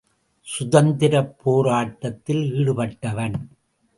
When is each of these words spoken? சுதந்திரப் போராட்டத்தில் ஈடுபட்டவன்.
சுதந்திரப் 0.47 1.35
போராட்டத்தில் 1.43 2.41
ஈடுபட்டவன். 2.53 3.37